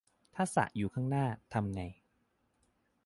[0.35, 1.81] ถ้าสระอยู่ข้างหน้า ทำไง